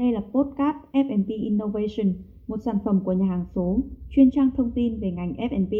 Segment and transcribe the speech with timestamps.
[0.00, 2.12] Đây là podcast F&B Innovation,
[2.48, 3.78] một sản phẩm của nhà hàng số,
[4.10, 5.72] chuyên trang thông tin về ngành F&B.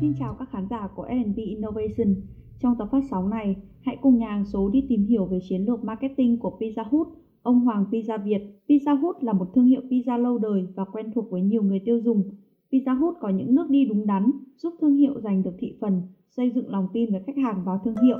[0.00, 2.14] Xin chào các khán giả của F&B Innovation.
[2.60, 5.66] Trong tập phát sóng này, hãy cùng nhà hàng số đi tìm hiểu về chiến
[5.66, 7.08] lược marketing của Pizza Hut,
[7.42, 8.42] ông Hoàng Pizza Việt.
[8.68, 11.80] Pizza Hut là một thương hiệu pizza lâu đời và quen thuộc với nhiều người
[11.84, 12.30] tiêu dùng
[12.72, 16.02] Pizza Hut có những nước đi đúng đắn, giúp thương hiệu giành được thị phần,
[16.30, 18.18] xây dựng lòng tin với khách hàng vào thương hiệu.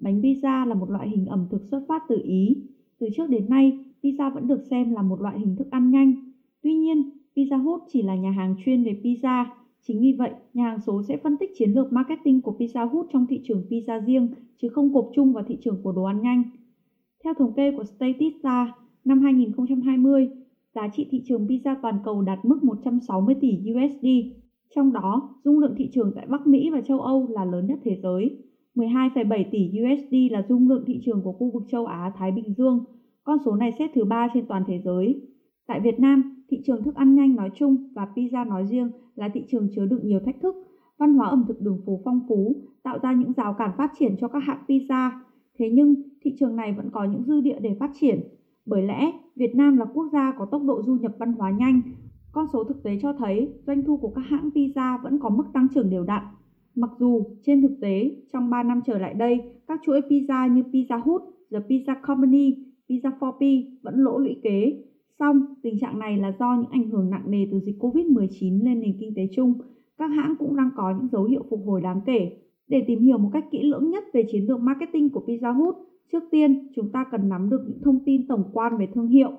[0.00, 2.56] Bánh pizza là một loại hình ẩm thực xuất phát từ Ý.
[2.98, 6.14] Từ trước đến nay, pizza vẫn được xem là một loại hình thức ăn nhanh.
[6.62, 9.44] Tuy nhiên, Pizza Hut chỉ là nhà hàng chuyên về pizza.
[9.82, 13.06] Chính vì vậy, nhà hàng số sẽ phân tích chiến lược marketing của Pizza Hut
[13.12, 14.28] trong thị trường pizza riêng,
[14.62, 16.42] chứ không gộp chung vào thị trường của đồ ăn nhanh.
[17.24, 20.28] Theo thống kê của Statista, năm 2020,
[20.74, 24.06] giá trị thị trường pizza toàn cầu đạt mức 160 tỷ USD.
[24.74, 27.78] Trong đó, dung lượng thị trường tại Bắc Mỹ và châu Âu là lớn nhất
[27.82, 28.36] thế giới.
[28.74, 32.54] 12,7 tỷ USD là dung lượng thị trường của khu vực châu Á Thái Bình
[32.54, 32.84] Dương.
[33.24, 35.20] Con số này xếp thứ ba trên toàn thế giới.
[35.66, 39.28] Tại Việt Nam, thị trường thức ăn nhanh nói chung và pizza nói riêng là
[39.28, 40.54] thị trường chứa đựng nhiều thách thức.
[40.98, 44.16] Văn hóa ẩm thực đường phố phong phú, tạo ra những rào cản phát triển
[44.20, 45.10] cho các hãng pizza.
[45.58, 48.20] Thế nhưng, thị trường này vẫn có những dư địa để phát triển.
[48.66, 51.82] Bởi lẽ, Việt Nam là quốc gia có tốc độ du nhập văn hóa nhanh.
[52.32, 55.44] Con số thực tế cho thấy doanh thu của các hãng pizza vẫn có mức
[55.52, 56.22] tăng trưởng đều đặn.
[56.74, 60.62] Mặc dù trên thực tế, trong 3 năm trở lại đây, các chuỗi pizza như
[60.62, 62.56] Pizza Hut, The Pizza Company,
[62.88, 64.84] Pizza 4P vẫn lỗ lũy kế.
[65.18, 68.80] Song, tình trạng này là do những ảnh hưởng nặng nề từ dịch Covid-19 lên
[68.80, 69.54] nền kinh tế chung.
[69.98, 72.36] Các hãng cũng đang có những dấu hiệu phục hồi đáng kể.
[72.68, 75.74] Để tìm hiểu một cách kỹ lưỡng nhất về chiến lược marketing của Pizza Hut,
[76.12, 79.30] trước tiên chúng ta cần nắm được những thông tin tổng quan về thương hiệu.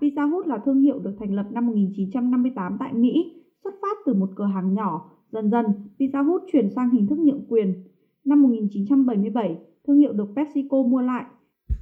[0.00, 4.14] Pizza Hut là thương hiệu được thành lập năm 1958 tại Mỹ, xuất phát từ
[4.14, 5.10] một cửa hàng nhỏ.
[5.30, 5.66] Dần dần,
[5.98, 7.84] Pizza Hut chuyển sang hình thức nhượng quyền.
[8.24, 11.24] Năm 1977, thương hiệu được PepsiCo mua lại.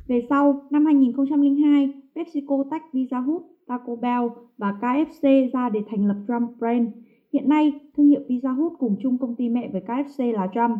[0.08, 4.26] Về sau, năm 2002, PepsiCo tách Pizza Hut Taco Bell
[4.58, 6.88] và KFC ra để thành lập Trump Brand.
[7.34, 10.78] Hiện nay, thương hiệu Pizza Hut cùng chung công ty mẹ với KFC là Trump.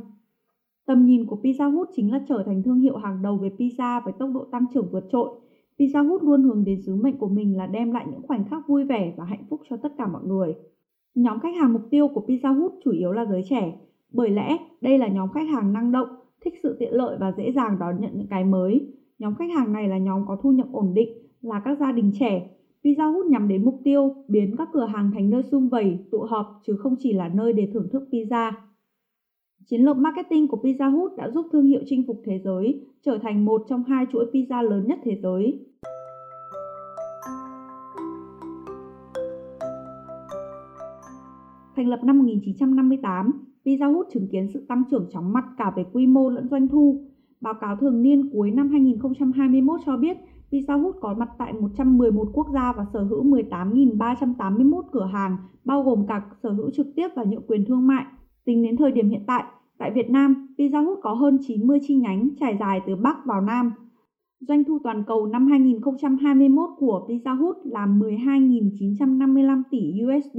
[0.87, 4.01] Tầm nhìn của Pizza Hut chính là trở thành thương hiệu hàng đầu về pizza
[4.05, 5.29] với tốc độ tăng trưởng vượt trội.
[5.79, 8.69] Pizza Hut luôn hướng đến sứ mệnh của mình là đem lại những khoảnh khắc
[8.69, 10.55] vui vẻ và hạnh phúc cho tất cả mọi người.
[11.15, 13.79] Nhóm khách hàng mục tiêu của Pizza Hut chủ yếu là giới trẻ,
[14.13, 16.09] bởi lẽ đây là nhóm khách hàng năng động,
[16.45, 18.93] thích sự tiện lợi và dễ dàng đón nhận những cái mới.
[19.19, 21.09] Nhóm khách hàng này là nhóm có thu nhập ổn định,
[21.43, 22.51] là các gia đình trẻ,
[22.85, 26.19] Pizza Hut nhằm đến mục tiêu biến các cửa hàng thành nơi sum vầy, tụ
[26.23, 28.53] họp chứ không chỉ là nơi để thưởng thức pizza.
[29.67, 33.19] Chiến lược marketing của Pizza Hut đã giúp thương hiệu chinh phục thế giới, trở
[33.23, 35.67] thành một trong hai chuỗi pizza lớn nhất thế giới.
[41.77, 43.33] Thành lập năm 1958,
[43.65, 46.69] Pizza Hut chứng kiến sự tăng trưởng chóng mặt cả về quy mô lẫn doanh
[46.69, 47.01] thu.
[47.41, 50.17] Báo cáo thường niên cuối năm 2021 cho biết
[50.51, 55.83] Pizza Hut có mặt tại 111 quốc gia và sở hữu 18.381 cửa hàng, bao
[55.83, 58.05] gồm cả sở hữu trực tiếp và nhượng quyền thương mại.
[58.45, 59.45] Tính đến thời điểm hiện tại,
[59.79, 63.41] tại Việt Nam, Pizza Hut có hơn 90 chi nhánh trải dài từ Bắc vào
[63.41, 63.73] Nam.
[64.41, 70.39] Doanh thu toàn cầu năm 2021 của Pizza Hut là 12.955 tỷ USD,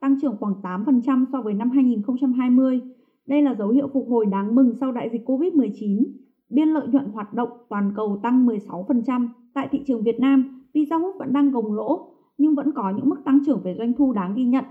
[0.00, 2.80] tăng trưởng khoảng 8% so với năm 2020.
[3.26, 6.04] Đây là dấu hiệu phục hồi đáng mừng sau đại dịch COVID-19.
[6.50, 9.28] Biên lợi nhuận hoạt động toàn cầu tăng 16%.
[9.54, 13.08] Tại thị trường Việt Nam, Pizza Hut vẫn đang gồng lỗ, nhưng vẫn có những
[13.08, 14.64] mức tăng trưởng về doanh thu đáng ghi nhận.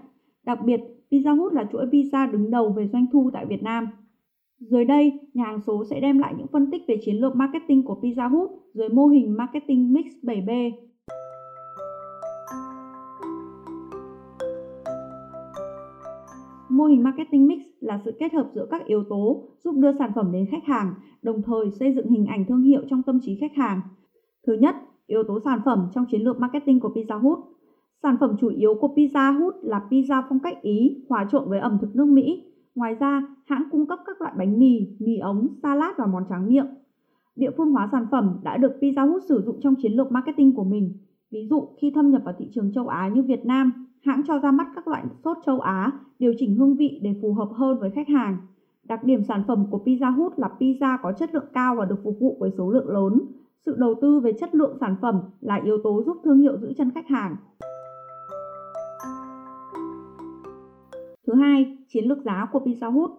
[0.46, 0.82] Đặc biệt,
[1.12, 3.88] Pizza Hut là chuỗi pizza đứng đầu về doanh thu tại Việt Nam.
[4.60, 7.84] Dưới đây, nhà hàng số sẽ đem lại những phân tích về chiến lược marketing
[7.84, 10.72] của Pizza Hut dưới mô hình Marketing Mix 7B.
[16.70, 20.12] Mô hình marketing mix là sự kết hợp giữa các yếu tố giúp đưa sản
[20.16, 23.38] phẩm đến khách hàng, đồng thời xây dựng hình ảnh thương hiệu trong tâm trí
[23.42, 23.82] khách hàng.
[24.48, 24.76] Thứ nhất,
[25.08, 27.40] yếu tố sản phẩm trong chiến lược marketing của Pizza Hut.
[28.04, 31.60] Sản phẩm chủ yếu của Pizza Hut là pizza phong cách Ý hòa trộn với
[31.60, 32.44] ẩm thực nước Mỹ.
[32.76, 36.48] Ngoài ra, hãng cung cấp các loại bánh mì, mì ống, salad và món tráng
[36.48, 36.68] miệng.
[37.36, 40.56] Địa phương hóa sản phẩm đã được Pizza Hut sử dụng trong chiến lược marketing
[40.56, 40.98] của mình.
[41.32, 44.40] Ví dụ, khi thâm nhập vào thị trường châu Á như Việt Nam, hãng cho
[44.40, 47.80] ra mắt các loại sốt châu Á, điều chỉnh hương vị để phù hợp hơn
[47.80, 48.38] với khách hàng.
[48.84, 52.00] Đặc điểm sản phẩm của Pizza Hut là pizza có chất lượng cao và được
[52.04, 53.20] phục vụ với số lượng lớn.
[53.66, 56.74] Sự đầu tư về chất lượng sản phẩm là yếu tố giúp thương hiệu giữ
[56.78, 57.36] chân khách hàng.
[61.28, 63.12] Thứ hai, chiến lược giá của Pizza Hut.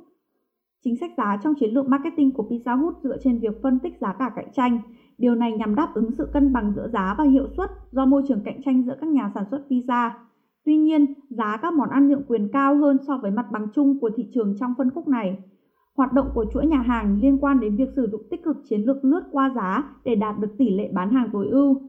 [0.84, 3.98] Chính sách giá trong chiến lược marketing của Pizza Hut dựa trên việc phân tích
[4.00, 4.78] giá cả cạnh tranh.
[5.18, 8.22] Điều này nhằm đáp ứng sự cân bằng giữa giá và hiệu suất do môi
[8.28, 10.10] trường cạnh tranh giữa các nhà sản xuất pizza.
[10.64, 14.00] Tuy nhiên, giá các món ăn nhượng quyền cao hơn so với mặt bằng chung
[14.00, 15.38] của thị trường trong phân khúc này.
[16.00, 18.80] Hoạt động của chuỗi nhà hàng liên quan đến việc sử dụng tích cực chiến
[18.80, 21.80] lược lướt qua giá để đạt được tỷ lệ bán hàng tối ưu.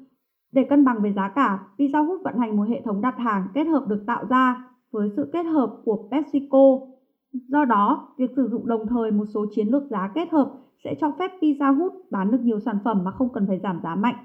[0.52, 3.48] Để cân bằng về giá cả, Pizza Hut vận hành một hệ thống đặt hàng
[3.54, 6.80] kết hợp được tạo ra với sự kết hợp của PepsiCo.
[7.48, 10.52] Do đó, việc sử dụng đồng thời một số chiến lược giá kết hợp
[10.84, 13.80] sẽ cho phép Pizza Hut bán được nhiều sản phẩm mà không cần phải giảm
[13.84, 14.16] giá mạnh.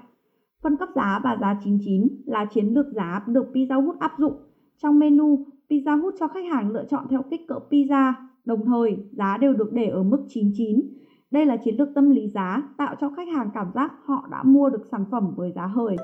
[0.63, 4.33] Phân cấp giá và giá 99 là chiến lược giá được Pizza Hut áp dụng.
[4.77, 8.13] Trong menu, Pizza Hut cho khách hàng lựa chọn theo kích cỡ pizza,
[8.47, 10.81] đồng thời giá đều được để ở mức 99.
[11.31, 14.43] Đây là chiến lược tâm lý giá tạo cho khách hàng cảm giác họ đã
[14.43, 15.95] mua được sản phẩm với giá hời.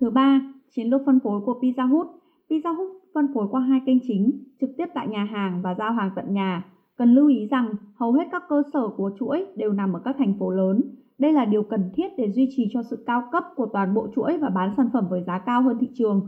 [0.00, 0.40] Thứ ba,
[0.70, 2.06] chiến lược phân phối của Pizza Hut.
[2.50, 5.92] Pizza Hut phân phối qua hai kênh chính, trực tiếp tại nhà hàng và giao
[5.92, 6.64] hàng tận nhà.
[6.96, 10.16] Cần lưu ý rằng hầu hết các cơ sở của chuỗi đều nằm ở các
[10.18, 10.80] thành phố lớn.
[11.18, 14.08] Đây là điều cần thiết để duy trì cho sự cao cấp của toàn bộ
[14.14, 16.26] chuỗi và bán sản phẩm với giá cao hơn thị trường.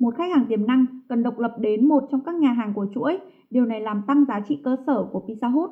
[0.00, 2.86] Một khách hàng tiềm năng cần độc lập đến một trong các nhà hàng của
[2.94, 3.18] chuỗi,
[3.50, 5.70] điều này làm tăng giá trị cơ sở của Pizza Hut.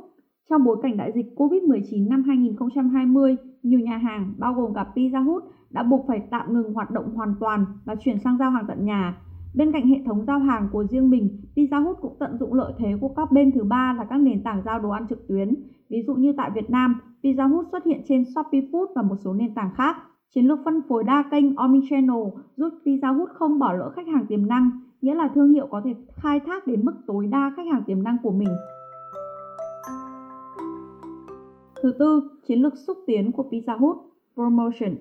[0.51, 5.25] Trong bối cảnh đại dịch COVID-19 năm 2020, nhiều nhà hàng, bao gồm cả Pizza
[5.25, 8.65] Hut, đã buộc phải tạm ngừng hoạt động hoàn toàn và chuyển sang giao hàng
[8.69, 9.17] tận nhà.
[9.55, 12.73] Bên cạnh hệ thống giao hàng của riêng mình, Pizza Hut cũng tận dụng lợi
[12.79, 15.55] thế của các bên thứ ba là các nền tảng giao đồ ăn trực tuyến.
[15.91, 19.17] Ví dụ như tại Việt Nam, Pizza Hut xuất hiện trên Shopee Food và một
[19.25, 19.97] số nền tảng khác.
[20.35, 24.27] Chiến lược phân phối đa kênh Omnichannel giúp Pizza Hut không bỏ lỡ khách hàng
[24.27, 24.71] tiềm năng,
[25.03, 28.03] nghĩa là thương hiệu có thể khai thác đến mức tối đa khách hàng tiềm
[28.03, 28.49] năng của mình.
[31.83, 33.97] Thứ tư, chiến lược xúc tiến của Pizza Hut,
[34.35, 34.95] Promotion.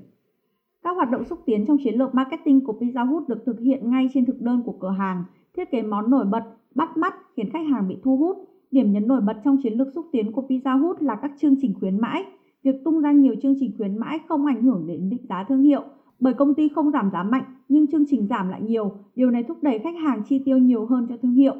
[0.84, 3.90] Các hoạt động xúc tiến trong chiến lược marketing của Pizza Hut được thực hiện
[3.90, 5.24] ngay trên thực đơn của cửa hàng,
[5.56, 6.44] thiết kế món nổi bật,
[6.76, 8.38] bắt mắt khiến khách hàng bị thu hút.
[8.72, 11.56] Điểm nhấn nổi bật trong chiến lược xúc tiến của Pizza Hut là các chương
[11.62, 12.26] trình khuyến mãi.
[12.64, 15.62] Việc tung ra nhiều chương trình khuyến mãi không ảnh hưởng đến định giá thương
[15.62, 15.82] hiệu,
[16.20, 19.44] bởi công ty không giảm giá mạnh nhưng chương trình giảm lại nhiều, điều này
[19.44, 21.56] thúc đẩy khách hàng chi tiêu nhiều hơn cho thương hiệu.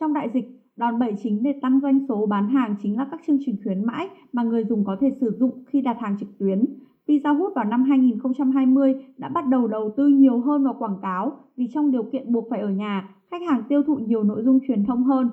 [0.00, 0.44] Trong đại dịch,
[0.76, 3.84] đòn bẩy chính để tăng doanh số bán hàng chính là các chương trình khuyến
[3.84, 6.64] mãi mà người dùng có thể sử dụng khi đặt hàng trực tuyến.
[7.06, 11.32] Pizza Hut vào năm 2020 đã bắt đầu đầu tư nhiều hơn vào quảng cáo
[11.56, 14.58] vì trong điều kiện buộc phải ở nhà, khách hàng tiêu thụ nhiều nội dung
[14.66, 15.30] truyền thông hơn.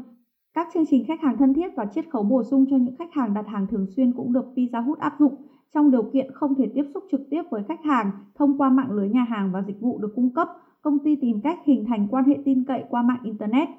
[0.59, 3.13] Các chương trình khách hàng thân thiết và chiết khấu bổ sung cho những khách
[3.13, 5.35] hàng đặt hàng thường xuyên cũng được Pizza Hut áp dụng
[5.73, 8.91] trong điều kiện không thể tiếp xúc trực tiếp với khách hàng thông qua mạng
[8.91, 10.47] lưới nhà hàng và dịch vụ được cung cấp.
[10.81, 13.69] Công ty tìm cách hình thành quan hệ tin cậy qua mạng Internet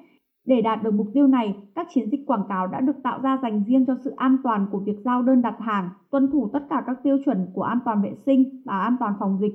[0.45, 3.39] để đạt được mục tiêu này, các chiến dịch quảng cáo đã được tạo ra
[3.41, 6.63] dành riêng cho sự an toàn của việc giao đơn đặt hàng, tuân thủ tất
[6.69, 9.53] cả các tiêu chuẩn của an toàn vệ sinh và an toàn phòng dịch.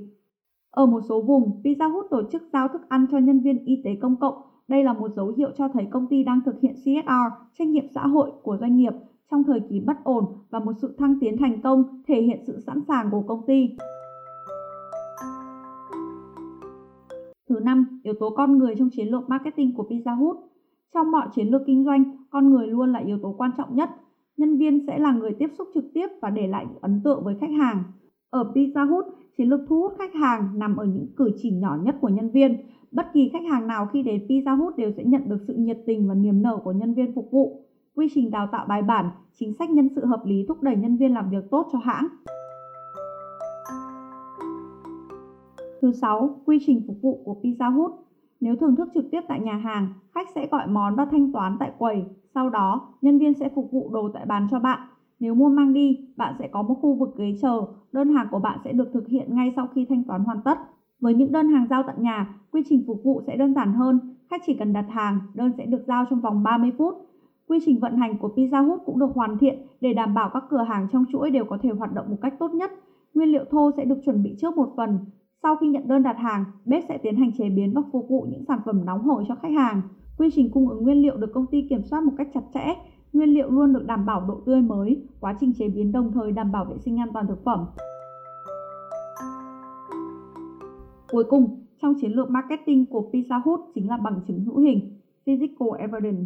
[0.70, 3.82] Ở một số vùng, Pizza Hut tổ chức giao thức ăn cho nhân viên y
[3.84, 4.34] tế công cộng.
[4.68, 7.84] Đây là một dấu hiệu cho thấy công ty đang thực hiện CSR, trách nhiệm
[7.94, 8.92] xã hội của doanh nghiệp
[9.30, 12.60] trong thời kỳ bất ổn và một sự thăng tiến thành công thể hiện sự
[12.60, 13.68] sẵn sàng của công ty.
[17.48, 20.36] Thứ năm, yếu tố con người trong chiến lược marketing của Pizza Hut
[20.94, 23.90] trong mọi chiến lược kinh doanh, con người luôn là yếu tố quan trọng nhất.
[24.36, 27.36] Nhân viên sẽ là người tiếp xúc trực tiếp và để lại ấn tượng với
[27.40, 27.82] khách hàng.
[28.30, 29.04] Ở Pizza Hut,
[29.36, 32.30] chiến lược thu hút khách hàng nằm ở những cử chỉ nhỏ nhất của nhân
[32.30, 32.56] viên.
[32.96, 35.78] Bất kỳ khách hàng nào khi đến Pizza Hut đều sẽ nhận được sự nhiệt
[35.86, 37.62] tình và niềm nở của nhân viên phục vụ.
[37.94, 40.96] Quy trình đào tạo bài bản, chính sách nhân sự hợp lý thúc đẩy nhân
[40.96, 42.06] viên làm việc tốt cho hãng.
[45.80, 46.40] Thứ 6.
[46.44, 47.92] Quy trình phục vụ của Pizza Hut
[48.40, 51.56] nếu thưởng thức trực tiếp tại nhà hàng, khách sẽ gọi món và thanh toán
[51.60, 52.04] tại quầy.
[52.34, 54.88] Sau đó, nhân viên sẽ phục vụ đồ tại bàn cho bạn.
[55.20, 57.66] Nếu mua mang đi, bạn sẽ có một khu vực ghế chờ.
[57.92, 60.58] Đơn hàng của bạn sẽ được thực hiện ngay sau khi thanh toán hoàn tất.
[61.00, 64.00] Với những đơn hàng giao tận nhà, quy trình phục vụ sẽ đơn giản hơn.
[64.30, 66.94] Khách chỉ cần đặt hàng, đơn sẽ được giao trong vòng 30 phút.
[67.48, 70.44] Quy trình vận hành của Pizza Hut cũng được hoàn thiện để đảm bảo các
[70.50, 72.70] cửa hàng trong chuỗi đều có thể hoạt động một cách tốt nhất.
[73.14, 74.98] Nguyên liệu thô sẽ được chuẩn bị trước một phần,
[75.42, 78.26] sau khi nhận đơn đặt hàng, bếp sẽ tiến hành chế biến và phục vụ
[78.30, 79.82] những sản phẩm nóng hổi cho khách hàng.
[80.18, 82.74] Quy trình cung ứng nguyên liệu được công ty kiểm soát một cách chặt chẽ.
[83.12, 86.32] Nguyên liệu luôn được đảm bảo độ tươi mới, quá trình chế biến đồng thời
[86.32, 87.64] đảm bảo vệ sinh an toàn thực phẩm.
[91.10, 91.48] Cuối cùng,
[91.82, 94.80] trong chiến lược marketing của Pizza Hut chính là bằng chứng hữu hình,
[95.26, 96.24] physical evidence.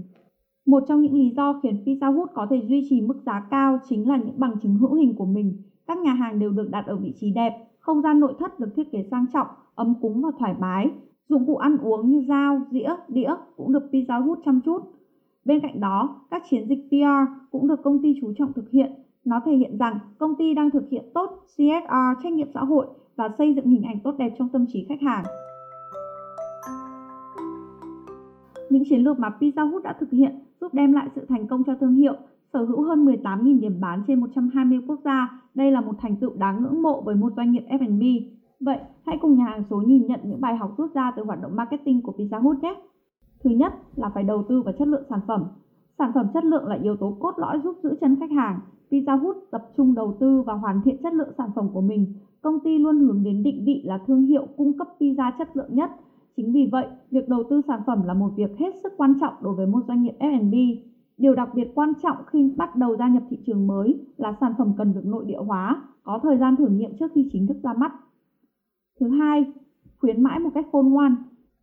[0.67, 3.79] Một trong những lý do khiến Pizza Hut có thể duy trì mức giá cao
[3.89, 5.63] chính là những bằng chứng hữu hình của mình.
[5.87, 8.69] Các nhà hàng đều được đặt ở vị trí đẹp, không gian nội thất được
[8.77, 10.91] thiết kế sang trọng, ấm cúng và thoải mái.
[11.29, 14.83] Dụng cụ ăn uống như dao, dĩa, đĩa cũng được Pizza Hut chăm chút.
[15.45, 18.93] Bên cạnh đó, các chiến dịch PR cũng được công ty chú trọng thực hiện.
[19.25, 22.87] Nó thể hiện rằng công ty đang thực hiện tốt CSR trách nhiệm xã hội
[23.17, 25.25] và xây dựng hình ảnh tốt đẹp trong tâm trí khách hàng.
[28.71, 31.65] Những chiến lược mà Pizza Hut đã thực hiện giúp đem lại sự thành công
[31.65, 32.15] cho thương hiệu,
[32.53, 35.41] sở hữu hơn 18.000 điểm bán trên 120 quốc gia.
[35.55, 38.03] Đây là một thành tựu đáng ngưỡng mộ với một doanh nghiệp F&B.
[38.61, 41.43] Vậy, hãy cùng nhà hàng số nhìn nhận những bài học rút ra từ hoạt
[41.43, 42.75] động marketing của Pizza Hut nhé.
[43.45, 45.45] Thứ nhất là phải đầu tư vào chất lượng sản phẩm.
[45.99, 48.61] Sản phẩm chất lượng là yếu tố cốt lõi giúp giữ chân khách hàng.
[48.91, 52.15] Pizza Hut tập trung đầu tư và hoàn thiện chất lượng sản phẩm của mình.
[52.43, 55.75] Công ty luôn hướng đến định vị là thương hiệu cung cấp pizza chất lượng
[55.75, 55.91] nhất.
[56.37, 59.35] Chính vì vậy, việc đầu tư sản phẩm là một việc hết sức quan trọng
[59.43, 60.55] đối với một doanh nghiệp F&B.
[61.17, 64.55] Điều đặc biệt quan trọng khi bắt đầu gia nhập thị trường mới là sản
[64.59, 67.57] phẩm cần được nội địa hóa, có thời gian thử nghiệm trước khi chính thức
[67.63, 67.93] ra mắt.
[69.01, 69.45] Thứ hai,
[69.99, 71.17] khuyến mãi một cách khôn ngoan.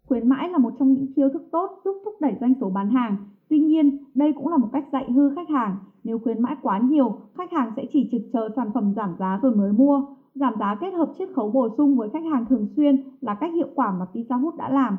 [0.08, 2.90] Khuyến mãi là một trong những chiêu thức tốt giúp thúc đẩy doanh số bán
[2.90, 3.18] hàng.
[3.50, 5.76] Tuy nhiên, đây cũng là một cách dạy hư khách hàng.
[6.04, 9.40] Nếu khuyến mãi quá nhiều, khách hàng sẽ chỉ trực chờ sản phẩm giảm giá
[9.42, 10.06] rồi mới mua.
[10.36, 13.54] Giảm giá kết hợp chiết khấu bổ sung với khách hàng thường xuyên là cách
[13.54, 14.98] hiệu quả mà Pizza Hut đã làm.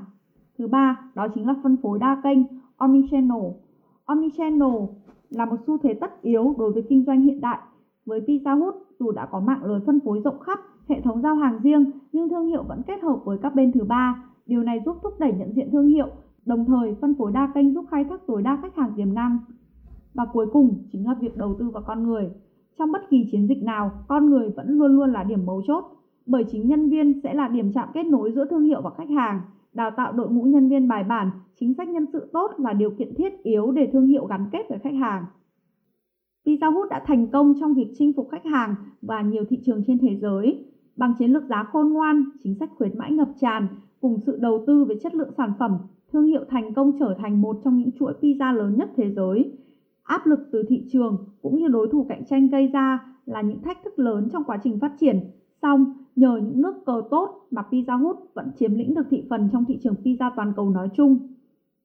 [0.58, 2.38] Thứ ba, đó chính là phân phối đa kênh,
[2.76, 3.52] Omnichannel.
[4.04, 4.74] Omnichannel
[5.30, 7.58] là một xu thế tất yếu đối với kinh doanh hiện đại.
[8.06, 11.34] Với Pizza Hut, dù đã có mạng lưới phân phối rộng khắp, hệ thống giao
[11.34, 14.24] hàng riêng, nhưng thương hiệu vẫn kết hợp với các bên thứ ba.
[14.48, 16.08] Điều này giúp thúc đẩy nhận diện thương hiệu,
[16.46, 19.38] đồng thời phân phối đa kênh giúp khai thác tối đa khách hàng tiềm năng.
[20.14, 22.30] Và cuối cùng chính là việc đầu tư vào con người.
[22.78, 25.84] Trong bất kỳ chiến dịch nào, con người vẫn luôn luôn là điểm mấu chốt,
[26.26, 29.10] bởi chính nhân viên sẽ là điểm chạm kết nối giữa thương hiệu và khách
[29.10, 29.40] hàng.
[29.72, 32.90] Đào tạo đội ngũ nhân viên bài bản, chính sách nhân sự tốt là điều
[32.90, 35.24] kiện thiết yếu để thương hiệu gắn kết với khách hàng.
[36.46, 39.82] Pizza Hut đã thành công trong việc chinh phục khách hàng và nhiều thị trường
[39.86, 40.64] trên thế giới.
[40.96, 43.66] Bằng chiến lược giá khôn ngoan, chính sách khuyến mãi ngập tràn
[44.00, 45.78] cùng sự đầu tư về chất lượng sản phẩm,
[46.12, 49.52] thương hiệu thành công trở thành một trong những chuỗi pizza lớn nhất thế giới.
[50.02, 53.62] Áp lực từ thị trường cũng như đối thủ cạnh tranh gây ra là những
[53.62, 55.20] thách thức lớn trong quá trình phát triển.
[55.62, 59.48] Song, nhờ những nước cờ tốt mà Pizza Hut vẫn chiếm lĩnh được thị phần
[59.52, 61.18] trong thị trường pizza toàn cầu nói chung.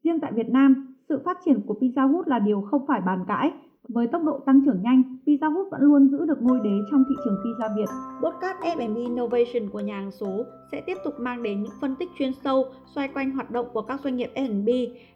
[0.03, 3.19] Riêng tại Việt Nam, sự phát triển của Pizza Hut là điều không phải bàn
[3.27, 3.51] cãi
[3.89, 7.03] với tốc độ tăng trưởng nhanh, Pizza Hut vẫn luôn giữ được ngôi đế trong
[7.09, 7.89] thị trường pizza Việt.
[8.23, 12.09] Podcast F&B Innovation của nhà hàng số sẽ tiếp tục mang đến những phân tích
[12.19, 14.69] chuyên sâu xoay quanh hoạt động của các doanh nghiệp F&B.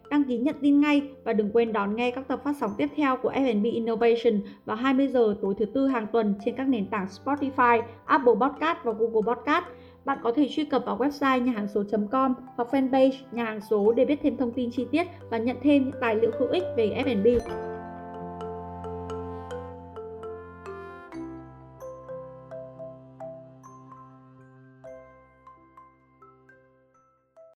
[0.10, 2.88] Đăng ký nhận tin ngay và đừng quên đón nghe các tập phát sóng tiếp
[2.96, 6.90] theo của F&B Innovation vào 20 giờ tối thứ tư hàng tuần trên các nền
[6.90, 9.66] tảng Spotify, Apple Podcast và Google Podcast.
[10.06, 13.94] Bạn có thể truy cập vào website nhà hàng số.com hoặc fanpage nhà hàng số
[13.94, 16.64] để biết thêm thông tin chi tiết và nhận thêm những tài liệu hữu ích
[16.78, 17.28] về F&B.